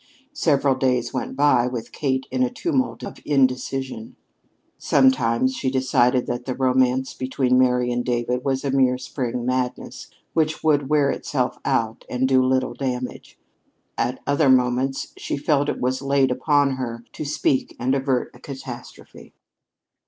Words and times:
Several 0.33 0.73
days 0.73 1.13
went 1.13 1.35
by 1.35 1.67
with 1.67 1.91
Kate 1.91 2.25
in 2.31 2.41
a 2.41 2.49
tumult 2.49 3.03
of 3.03 3.19
indecision. 3.23 4.15
Sometimes 4.79 5.53
she 5.53 5.69
decided 5.69 6.25
that 6.25 6.45
the 6.45 6.55
romance 6.55 7.13
between 7.13 7.59
Mary 7.59 7.91
and 7.91 8.03
David 8.03 8.43
was 8.43 8.65
a 8.65 8.71
mere 8.71 8.97
spring 8.97 9.45
madness, 9.45 10.09
which 10.33 10.63
would 10.63 10.89
wear 10.89 11.11
itself 11.11 11.59
out 11.63 12.03
and 12.09 12.27
do 12.27 12.41
little 12.43 12.73
damage. 12.73 13.37
At 13.95 14.19
other 14.25 14.49
moments 14.49 15.13
she 15.19 15.37
felt 15.37 15.69
it 15.69 15.79
was 15.79 16.01
laid 16.01 16.31
upon 16.31 16.77
her 16.77 17.05
to 17.13 17.23
speak 17.23 17.75
and 17.79 17.93
avert 17.93 18.31
a 18.35 18.39
catastrophe. 18.39 19.35